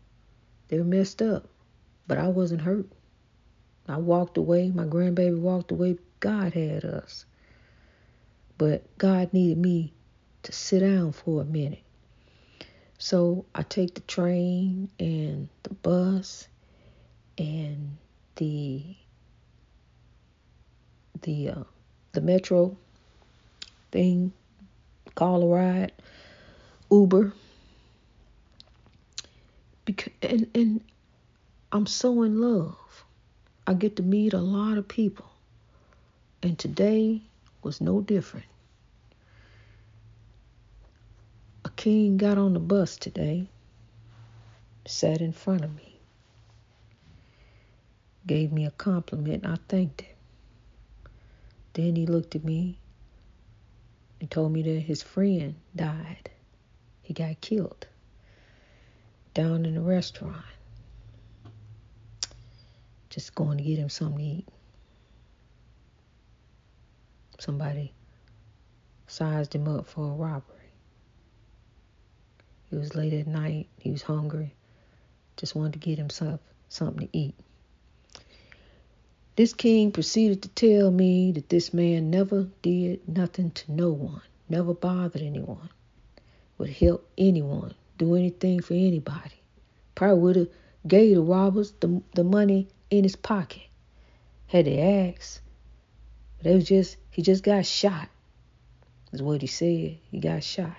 they 0.68 0.78
were 0.78 0.84
messed 0.84 1.22
up. 1.22 1.48
But 2.06 2.18
I 2.18 2.28
wasn't 2.28 2.60
hurt. 2.60 2.88
I 3.88 3.96
walked 3.96 4.38
away. 4.38 4.72
My 4.72 4.84
grandbaby 4.84 5.40
walked 5.40 5.72
away. 5.72 5.98
God 6.20 6.54
had 6.54 6.84
us. 6.84 7.26
But 8.58 8.98
God 8.98 9.32
needed 9.32 9.58
me 9.58 9.94
to 10.44 10.52
sit 10.52 10.82
down 10.82 11.14
for 11.14 11.42
a 11.42 11.46
minute. 11.46 11.84
So 12.98 13.46
I 13.56 13.64
take 13.64 13.96
the 13.96 14.02
train 14.02 14.90
and 15.00 15.48
the 15.64 15.76
bus 15.76 16.50
and 17.38 17.96
the 18.36 18.84
the 21.22 21.50
uh, 21.50 21.64
the 22.12 22.22
metro 22.22 22.78
thing, 23.92 24.34
call 25.16 25.44
a 25.44 25.48
ride, 25.48 25.92
Uber. 26.92 27.34
Because 29.86 30.14
and 30.22 30.48
and 30.56 30.82
I'm 31.72 31.86
so 31.86 32.24
in 32.24 32.40
love. 32.40 33.06
I 33.66 33.74
get 33.74 33.96
to 33.96 34.04
meet 34.04 34.34
a 34.34 34.40
lot 34.40 34.78
of 34.78 34.88
people. 34.88 35.26
And 36.42 36.60
today 36.60 37.22
was 37.64 37.80
no 37.80 38.02
different. 38.02 38.46
A 41.66 41.70
king 41.70 42.18
got 42.18 42.38
on 42.38 42.54
the 42.54 42.60
bus 42.60 42.98
today, 42.98 43.48
sat 44.86 45.22
in 45.22 45.32
front 45.32 45.64
of 45.64 45.74
me, 45.74 45.98
gave 48.28 48.52
me 48.52 48.66
a 48.66 48.72
compliment, 48.72 49.44
and 49.44 49.54
I 49.54 49.58
thanked 49.70 50.02
him. 50.02 50.16
Then 51.72 51.96
he 51.96 52.06
looked 52.06 52.36
at 52.36 52.44
me 52.44 52.78
and 54.24 54.32
told 54.32 54.54
me 54.54 54.62
that 54.62 54.80
his 54.80 55.04
friend 55.04 55.54
died. 55.76 56.30
He 57.02 57.14
got 57.14 57.42
killed 57.42 57.86
down 59.34 59.66
in 59.66 59.76
the 59.76 59.82
restaurant. 59.82 60.46
Just 63.10 63.36
going 63.36 63.58
to 63.58 63.64
get 63.66 63.78
him 63.78 63.90
something 63.90 64.18
to 64.18 64.24
eat. 64.24 64.48
Somebody 67.38 67.92
sized 69.08 69.56
him 69.56 69.68
up 69.68 69.88
for 69.88 70.06
a 70.06 70.16
robbery. 70.16 70.72
It 72.72 72.78
was 72.78 72.96
late 72.96 73.12
at 73.12 73.28
night. 73.28 73.68
He 73.78 73.92
was 73.92 74.04
hungry. 74.04 74.56
Just 75.36 75.54
wanted 75.54 75.74
to 75.74 75.80
get 75.80 75.98
himself 75.98 76.40
something 76.70 77.10
to 77.10 77.18
eat. 77.18 77.36
This 79.36 79.54
king 79.54 79.92
proceeded 79.92 80.44
to 80.44 80.50
tell 80.50 80.92
me 80.92 81.32
that 81.32 81.50
this 81.50 81.74
man 81.74 82.12
never 82.12 82.50
did 82.62 83.08
nothing 83.08 83.50
to 83.52 83.72
no 83.72 83.92
one, 83.92 84.22
never 84.48 84.76
bothered 84.76 85.24
anyone, 85.24 85.70
would 86.60 86.70
help 86.70 87.10
anyone, 87.18 87.74
do 87.98 88.16
anything 88.16 88.62
for 88.62 88.76
anybody. 88.76 89.42
Probably 89.96 90.22
would 90.22 90.36
have 90.36 90.50
gave 90.88 91.16
the 91.16 91.22
robbers 91.22 91.72
the, 91.80 92.04
the 92.14 92.24
money 92.24 92.68
in 92.92 93.04
his 93.04 93.16
pocket. 93.16 93.64
Had 94.48 94.66
they 94.66 94.80
asked. 94.80 95.42
But 96.38 96.52
it 96.52 96.56
was 96.56 96.68
just 96.68 96.98
he 97.10 97.24
just 97.24 97.44
got 97.44 97.66
shot. 97.66 98.10
Is 99.14 99.22
what 99.24 99.42
he 99.42 99.48
said. 99.48 99.98
He 100.12 100.20
got 100.20 100.44
shot. 100.44 100.76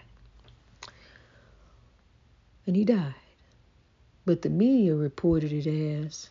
And 2.68 2.76
he 2.76 2.84
died. 2.84 3.14
But 4.24 4.42
the 4.42 4.50
media 4.50 4.94
reported 4.94 5.52
it 5.52 5.66
as 5.66 6.28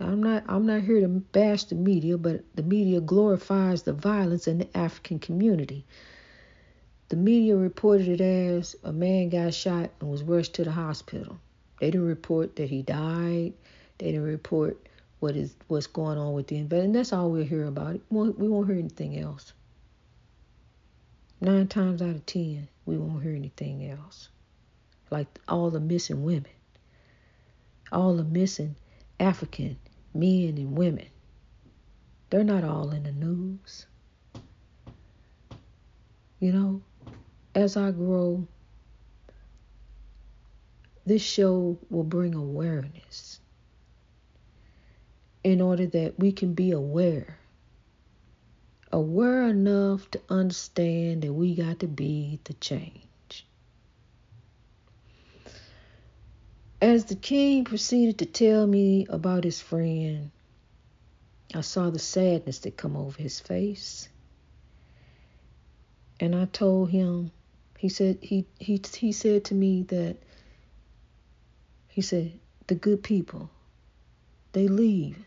I'm 0.00 0.22
not 0.22 0.44
I'm 0.48 0.64
not 0.64 0.80
here 0.82 1.00
to 1.00 1.08
bash 1.08 1.64
the 1.64 1.74
media, 1.74 2.16
but 2.16 2.42
the 2.54 2.62
media 2.62 3.00
glorifies 3.00 3.82
the 3.82 3.92
violence 3.92 4.48
in 4.48 4.58
the 4.58 4.76
African 4.76 5.18
community. 5.18 5.84
The 7.10 7.16
media 7.16 7.56
reported 7.56 8.08
it 8.08 8.20
as 8.20 8.76
a 8.82 8.92
man 8.92 9.28
got 9.28 9.52
shot 9.52 9.90
and 10.00 10.10
was 10.10 10.22
rushed 10.22 10.54
to 10.54 10.64
the 10.64 10.70
hospital. 10.70 11.38
They 11.80 11.90
didn't 11.90 12.06
report 12.06 12.56
that 12.56 12.70
he 12.70 12.82
died. 12.82 13.52
They 13.98 14.06
didn't 14.12 14.22
report 14.22 14.88
what 15.18 15.36
is 15.36 15.54
what's 15.68 15.86
going 15.86 16.16
on 16.16 16.32
with 16.32 16.46
the 16.46 16.56
investment. 16.56 16.84
And 16.86 16.94
that's 16.94 17.12
all 17.12 17.30
we'll 17.30 17.44
hear 17.44 17.66
about 17.66 17.96
it. 17.96 18.02
We 18.08 18.48
won't 18.48 18.68
hear 18.68 18.78
anything 18.78 19.18
else. 19.18 19.52
Nine 21.42 21.68
times 21.68 22.00
out 22.00 22.10
of 22.10 22.24
ten, 22.24 22.68
we 22.86 22.96
won't 22.96 23.22
hear 23.22 23.34
anything 23.34 23.90
else. 23.90 24.30
Like 25.10 25.26
all 25.46 25.70
the 25.70 25.80
missing 25.80 26.22
women, 26.22 26.52
all 27.92 28.14
the 28.14 28.24
missing 28.24 28.76
African 29.18 29.76
men 30.14 30.58
and 30.58 30.76
women. 30.76 31.06
They're 32.30 32.44
not 32.44 32.64
all 32.64 32.90
in 32.90 33.02
the 33.02 33.12
news. 33.12 33.86
You 36.38 36.52
know, 36.52 36.82
as 37.54 37.76
I 37.76 37.90
grow, 37.90 38.46
this 41.04 41.22
show 41.22 41.78
will 41.90 42.04
bring 42.04 42.34
awareness 42.34 43.40
in 45.42 45.60
order 45.60 45.86
that 45.86 46.18
we 46.18 46.32
can 46.32 46.54
be 46.54 46.70
aware. 46.70 47.38
Aware 48.92 49.48
enough 49.48 50.10
to 50.12 50.20
understand 50.28 51.22
that 51.22 51.32
we 51.32 51.54
got 51.54 51.80
to 51.80 51.86
be 51.86 52.40
the 52.44 52.54
change. 52.54 53.09
As 56.80 57.04
the 57.04 57.14
king 57.14 57.64
proceeded 57.64 58.18
to 58.18 58.26
tell 58.26 58.66
me 58.66 59.06
about 59.10 59.44
his 59.44 59.60
friend, 59.60 60.30
I 61.54 61.60
saw 61.60 61.90
the 61.90 61.98
sadness 61.98 62.60
that 62.60 62.78
come 62.78 62.96
over 62.96 63.20
his 63.20 63.38
face. 63.38 64.08
And 66.18 66.34
I 66.34 66.46
told 66.46 66.90
him, 66.90 67.32
he 67.78 67.88
said 67.88 68.18
he 68.22 68.46
he 68.58 68.80
he 68.94 69.12
said 69.12 69.44
to 69.46 69.54
me 69.54 69.82
that 69.84 70.16
he 71.88 72.02
said, 72.02 72.32
the 72.66 72.74
good 72.74 73.02
people, 73.02 73.50
they 74.52 74.68
leave. 74.68 75.18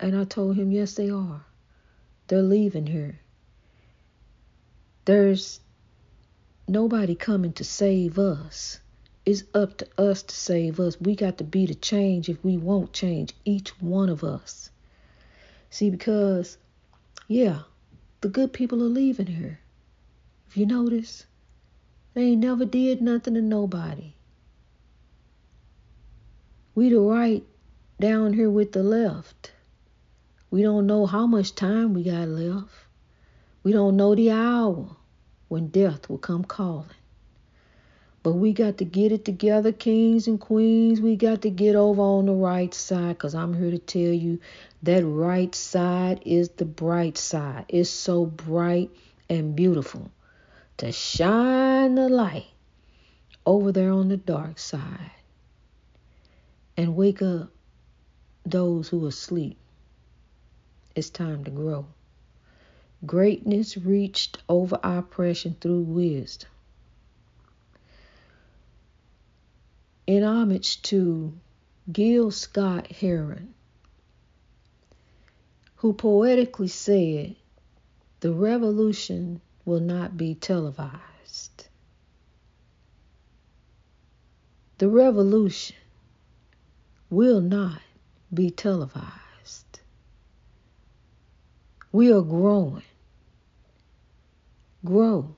And 0.00 0.16
I 0.16 0.24
told 0.24 0.56
him, 0.56 0.72
yes, 0.72 0.94
they 0.94 1.10
are. 1.10 1.44
They're 2.26 2.42
leaving 2.42 2.86
here. 2.86 3.20
There's 5.04 5.60
nobody 6.66 7.14
coming 7.14 7.52
to 7.54 7.64
save 7.64 8.18
us. 8.18 8.80
It's 9.24 9.44
up 9.54 9.78
to 9.78 9.86
us 9.98 10.24
to 10.24 10.34
save 10.34 10.80
us. 10.80 11.00
We 11.00 11.14
got 11.14 11.38
to 11.38 11.44
be 11.44 11.66
the 11.66 11.74
change 11.74 12.28
if 12.28 12.42
we 12.44 12.56
won't 12.56 12.92
change, 12.92 13.34
each 13.44 13.70
one 13.80 14.08
of 14.08 14.24
us. 14.24 14.70
See, 15.70 15.90
because, 15.90 16.58
yeah, 17.28 17.60
the 18.20 18.28
good 18.28 18.52
people 18.52 18.82
are 18.82 18.86
leaving 18.86 19.28
here. 19.28 19.60
If 20.48 20.56
you 20.56 20.66
notice, 20.66 21.24
they 22.14 22.22
ain't 22.22 22.42
never 22.42 22.64
did 22.64 23.00
nothing 23.00 23.34
to 23.34 23.42
nobody. 23.42 24.14
We 26.74 26.88
the 26.88 26.98
right 27.00 27.44
down 28.00 28.32
here 28.32 28.50
with 28.50 28.72
the 28.72 28.82
left. 28.82 29.52
We 30.50 30.62
don't 30.62 30.86
know 30.86 31.06
how 31.06 31.26
much 31.26 31.54
time 31.54 31.94
we 31.94 32.02
got 32.02 32.28
left. 32.28 32.74
We 33.62 33.72
don't 33.72 33.96
know 33.96 34.14
the 34.14 34.32
hour 34.32 34.96
when 35.48 35.68
death 35.68 36.08
will 36.08 36.18
come 36.18 36.44
calling. 36.44 36.88
But 38.22 38.34
we 38.34 38.52
got 38.52 38.78
to 38.78 38.84
get 38.84 39.10
it 39.10 39.24
together, 39.24 39.72
kings 39.72 40.28
and 40.28 40.40
queens. 40.40 41.00
We 41.00 41.16
got 41.16 41.42
to 41.42 41.50
get 41.50 41.74
over 41.74 42.00
on 42.00 42.26
the 42.26 42.32
right 42.32 42.72
side 42.72 43.18
because 43.18 43.34
I'm 43.34 43.52
here 43.52 43.72
to 43.72 43.78
tell 43.78 44.12
you 44.12 44.38
that 44.84 45.04
right 45.04 45.52
side 45.52 46.22
is 46.24 46.50
the 46.50 46.64
bright 46.64 47.18
side. 47.18 47.64
It's 47.68 47.90
so 47.90 48.26
bright 48.26 48.90
and 49.28 49.56
beautiful 49.56 50.10
to 50.76 50.92
shine 50.92 51.96
the 51.96 52.08
light 52.08 52.46
over 53.44 53.72
there 53.72 53.90
on 53.90 54.08
the 54.08 54.16
dark 54.16 54.58
side 54.60 55.10
and 56.76 56.94
wake 56.94 57.22
up 57.22 57.50
those 58.46 58.88
who 58.88 59.04
are 59.04 59.08
asleep. 59.08 59.58
It's 60.94 61.10
time 61.10 61.42
to 61.44 61.50
grow. 61.50 61.86
Greatness 63.04 63.76
reached 63.76 64.38
over 64.48 64.78
oppression 64.84 65.56
through 65.60 65.82
wisdom. 65.82 66.51
In 70.06 70.22
homage 70.24 70.82
to 70.82 71.32
Gil 71.90 72.30
Scott 72.30 72.90
Heron, 72.90 73.54
who 75.76 75.92
poetically 75.92 76.68
said, 76.68 77.36
The 78.20 78.32
revolution 78.32 79.40
will 79.64 79.80
not 79.80 80.16
be 80.16 80.34
televised. 80.34 81.68
The 84.78 84.88
revolution 84.88 85.76
will 87.10 87.40
not 87.40 87.80
be 88.32 88.50
televised. 88.50 89.80
We 91.92 92.12
are 92.12 92.22
growing. 92.22 92.82
Grow 94.84 95.36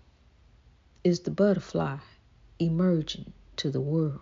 is 1.02 1.20
the 1.20 1.30
butterfly 1.30 1.98
emerging 2.58 3.32
to 3.56 3.70
the 3.70 3.80
world. 3.80 4.20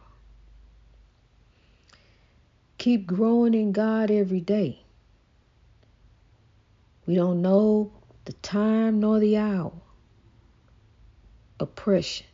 Keep 2.83 3.07
growing 3.07 3.55
in 3.55 3.71
God 3.71 4.11
every 4.11 4.41
day. 4.41 4.83
We 7.07 7.15
don't 7.15 7.41
know 7.41 7.93
the 8.25 8.33
time 8.33 8.99
nor 8.99 9.21
the 9.21 9.37
hour. 9.37 9.71
Oppression 11.61 12.27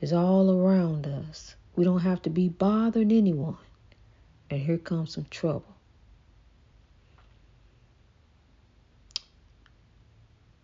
is 0.00 0.12
all 0.12 0.52
around 0.52 1.04
us. 1.08 1.56
We 1.74 1.82
don't 1.82 2.02
have 2.02 2.22
to 2.22 2.30
be 2.30 2.48
bothering 2.48 3.10
anyone. 3.10 3.58
And 4.50 4.60
here 4.60 4.78
comes 4.78 5.14
some 5.14 5.26
trouble. 5.30 5.74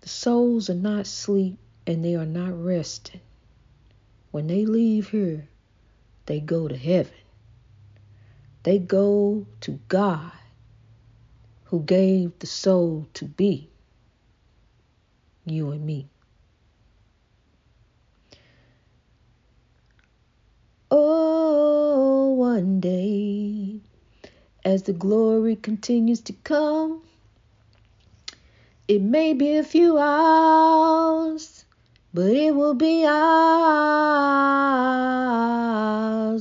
The 0.02 0.08
souls 0.08 0.70
are 0.70 0.74
not 0.74 1.00
asleep 1.00 1.58
and 1.88 2.04
they 2.04 2.14
are 2.14 2.24
not 2.24 2.52
resting. 2.52 3.20
When 4.30 4.46
they 4.46 4.64
leave 4.64 5.08
here, 5.08 5.48
they 6.26 6.38
go 6.38 6.68
to 6.68 6.76
heaven. 6.76 7.10
They 8.64 8.78
go 8.78 9.46
to 9.62 9.80
God 9.88 10.32
who 11.64 11.82
gave 11.82 12.38
the 12.38 12.46
soul 12.46 13.08
to 13.14 13.24
be 13.24 13.70
you 15.44 15.70
and 15.70 15.84
me. 15.84 16.08
Oh, 20.90 22.34
one 22.34 22.78
day, 22.80 23.80
as 24.64 24.84
the 24.84 24.92
glory 24.92 25.56
continues 25.56 26.20
to 26.20 26.32
come, 26.44 27.02
it 28.86 29.00
may 29.00 29.32
be 29.32 29.56
a 29.56 29.64
few 29.64 29.98
hours, 29.98 31.64
but 32.12 32.30
it 32.30 32.54
will 32.54 32.74
be 32.74 33.06
ours 33.06 33.16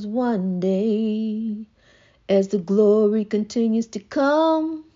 one 0.06 0.60
day. 0.60 1.61
As 2.32 2.48
the 2.48 2.56
glory 2.56 3.24
continues 3.26 3.88
to 3.88 4.00
come, 4.00 4.86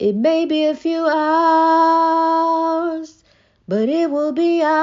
it 0.00 0.16
may 0.16 0.44
be 0.44 0.64
a 0.64 0.74
few 0.74 1.06
hours, 1.06 2.42
but 3.68 3.88
it 3.88 4.10
will 4.10 4.32
be 4.32 4.60
ours. 4.60 4.74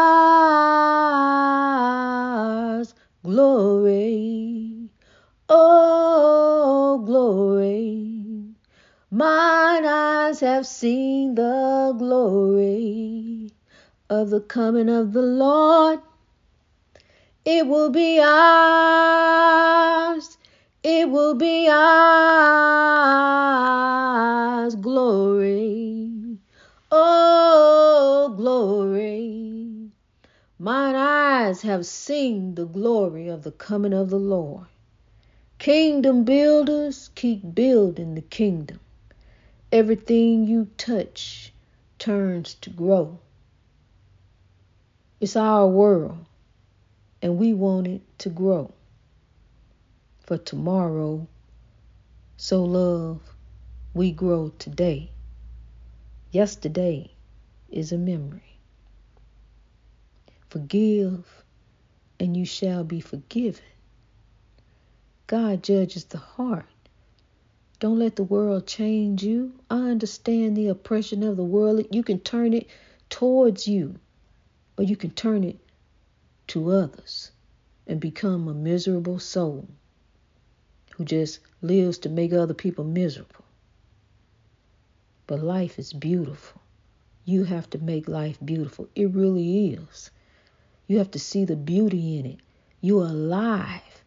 Glory, 3.25 4.87
oh, 5.49 7.03
glory. 7.05 8.55
Mine 9.11 9.85
eyes 9.85 10.39
have 10.39 10.65
seen 10.65 11.35
the 11.35 11.93
glory 11.99 13.51
of 14.09 14.29
the 14.29 14.39
coming 14.39 14.87
of 14.87 15.11
the 15.11 15.21
Lord. 15.21 15.99
It 17.43 17.67
will 17.67 17.89
be 17.89 18.21
ours. 18.21 19.41
It 20.83 21.11
will 21.11 21.35
be 21.35 21.69
ours. 21.69 21.93
Glory. 24.73 26.39
Oh, 26.91 28.33
glory. 28.35 29.91
Mine 30.57 30.95
eyes 30.95 31.61
have 31.61 31.85
seen 31.85 32.55
the 32.55 32.65
glory 32.65 33.27
of 33.27 33.43
the 33.43 33.51
coming 33.51 33.93
of 33.93 34.09
the 34.09 34.17
Lord. 34.17 34.65
Kingdom 35.59 36.23
builders, 36.23 37.11
keep 37.13 37.53
building 37.53 38.15
the 38.15 38.21
kingdom. 38.21 38.79
Everything 39.71 40.47
you 40.47 40.67
touch 40.77 41.53
turns 41.99 42.55
to 42.55 42.71
grow. 42.71 43.19
It's 45.19 45.35
our 45.35 45.67
world, 45.67 46.25
and 47.21 47.37
we 47.37 47.53
want 47.53 47.85
it 47.85 48.01
to 48.17 48.29
grow. 48.29 48.73
For 50.31 50.37
tomorrow, 50.37 51.27
sow 52.37 52.63
love, 52.63 53.35
we 53.93 54.13
grow 54.13 54.47
today. 54.47 55.11
Yesterday 56.31 57.11
is 57.69 57.91
a 57.91 57.97
memory. 57.97 58.57
Forgive, 60.47 61.43
and 62.17 62.37
you 62.37 62.45
shall 62.45 62.85
be 62.85 63.01
forgiven. 63.01 63.65
God 65.27 65.63
judges 65.63 66.05
the 66.05 66.19
heart. 66.19 66.63
Don't 67.79 67.99
let 67.99 68.15
the 68.15 68.23
world 68.23 68.65
change 68.65 69.23
you. 69.23 69.59
I 69.69 69.89
understand 69.89 70.55
the 70.55 70.69
oppression 70.69 71.23
of 71.23 71.35
the 71.35 71.43
world. 71.43 71.85
You 71.91 72.03
can 72.03 72.21
turn 72.21 72.53
it 72.53 72.69
towards 73.09 73.67
you, 73.67 73.99
or 74.77 74.85
you 74.85 74.95
can 74.95 75.11
turn 75.11 75.43
it 75.43 75.59
to 76.47 76.71
others 76.71 77.31
and 77.85 77.99
become 77.99 78.47
a 78.47 78.53
miserable 78.53 79.19
soul 79.19 79.67
who 81.01 81.05
just 81.05 81.39
lives 81.63 81.97
to 81.97 82.09
make 82.09 82.31
other 82.31 82.53
people 82.53 82.83
miserable. 82.83 83.43
But 85.25 85.41
life 85.41 85.79
is 85.79 85.93
beautiful. 85.93 86.61
You 87.25 87.45
have 87.45 87.67
to 87.71 87.79
make 87.79 88.07
life 88.07 88.37
beautiful. 88.45 88.87
It 88.93 89.09
really 89.09 89.69
is. 89.69 90.11
You 90.85 90.99
have 90.99 91.09
to 91.11 91.19
see 91.19 91.43
the 91.43 91.55
beauty 91.55 92.19
in 92.19 92.27
it. 92.27 92.39
You're 92.81 93.07
alive. 93.07 94.03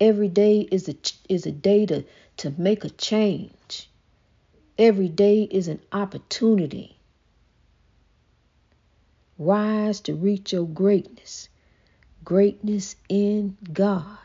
Every 0.00 0.28
day 0.28 0.62
is 0.62 0.88
a 0.88 0.96
is 1.28 1.46
a 1.46 1.52
day 1.52 1.86
to 1.86 2.04
to 2.38 2.52
make 2.58 2.84
a 2.84 2.90
change. 2.90 3.88
Every 4.76 5.08
day 5.08 5.44
is 5.44 5.68
an 5.68 5.80
opportunity. 5.92 6.96
Rise 9.38 10.00
to 10.00 10.14
reach 10.16 10.52
your 10.52 10.66
greatness. 10.66 11.48
Greatness 12.24 12.96
in 13.08 13.56
God. 13.72 14.21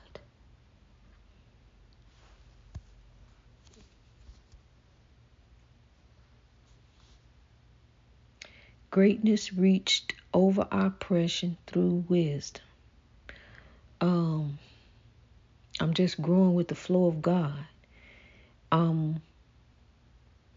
Greatness 8.89 9.53
reached 9.53 10.15
over 10.33 10.67
oppression 10.71 11.57
through 11.67 12.05
wisdom. 12.07 12.63
Um, 13.99 14.59
I'm 15.79 15.93
just 15.93 16.21
growing 16.21 16.53
with 16.53 16.69
the 16.69 16.75
flow 16.75 17.07
of 17.07 17.21
God. 17.21 17.65
I'm 18.71 19.21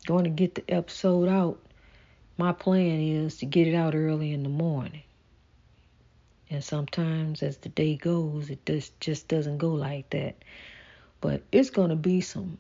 going 0.07 0.25
to 0.25 0.31
get 0.31 0.55
the 0.55 0.65
episode 0.69 1.29
out. 1.29 1.59
My 2.39 2.53
plan 2.53 3.01
is 3.01 3.39
to 3.39 3.47
get 3.47 3.67
it 3.67 3.75
out 3.75 3.95
early 3.95 4.33
in 4.33 4.43
the 4.43 4.49
morning. 4.49 5.03
And 6.49 6.65
sometimes 6.65 7.43
as 7.43 7.59
the 7.59 7.69
day 7.69 7.97
goes, 7.97 8.51
it 8.51 8.65
just, 8.67 8.99
just 9.01 9.29
doesn't 9.29 9.59
go 9.59 9.71
like 9.71 10.11
that. 10.11 10.37
But 11.21 11.43
it's 11.53 11.71
going 11.71 11.91
to 11.91 11.97
be 11.97 12.21
some 12.21 12.59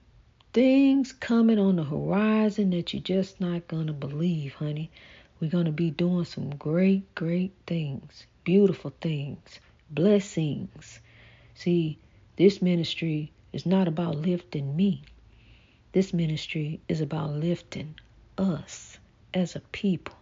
things 0.52 1.12
coming 1.12 1.58
on 1.58 1.76
the 1.76 1.84
horizon 1.84 2.70
that 2.70 2.92
you're 2.92 3.02
just 3.02 3.40
not 3.40 3.68
going 3.68 3.86
to 3.86 3.92
believe, 3.92 4.54
honey. 4.54 4.90
We're 5.40 5.48
going 5.48 5.64
to 5.64 5.72
be 5.72 5.90
doing 5.90 6.26
some 6.26 6.50
great, 6.50 7.14
great 7.14 7.54
things, 7.66 8.26
beautiful 8.44 8.92
things, 9.00 9.58
blessings. 9.90 11.00
See, 11.54 11.98
this 12.36 12.60
ministry 12.60 13.32
is 13.50 13.64
not 13.64 13.88
about 13.88 14.16
lifting 14.16 14.76
me. 14.76 15.02
This 15.92 16.12
ministry 16.12 16.80
is 16.88 17.00
about 17.00 17.30
lifting 17.30 17.94
us 18.36 18.98
as 19.32 19.56
a 19.56 19.60
people 19.60 20.14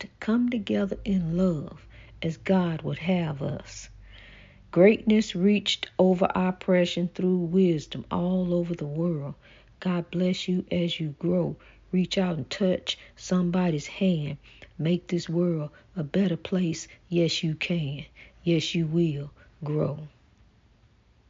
to 0.00 0.08
come 0.20 0.50
together 0.50 0.98
in 1.02 1.38
love 1.38 1.86
as 2.20 2.36
God 2.36 2.82
would 2.82 2.98
have 2.98 3.40
us. 3.40 3.88
Greatness 4.70 5.34
reached 5.34 5.88
over 5.98 6.28
oppression 6.34 7.08
through 7.14 7.38
wisdom 7.38 8.04
all 8.10 8.52
over 8.52 8.74
the 8.74 8.86
world. 8.86 9.34
God 9.80 10.10
bless 10.10 10.46
you 10.46 10.66
as 10.70 11.00
you 11.00 11.14
grow. 11.18 11.56
Reach 11.90 12.18
out 12.18 12.36
and 12.36 12.50
touch 12.50 12.98
somebody's 13.16 13.86
hand. 13.86 14.36
Make 14.78 15.08
this 15.08 15.28
world 15.28 15.70
a 15.96 16.04
better 16.04 16.36
place. 16.36 16.86
Yes, 17.08 17.42
you 17.42 17.54
can. 17.54 18.04
Yes, 18.44 18.74
you 18.74 18.86
will 18.86 19.30
grow. 19.64 20.08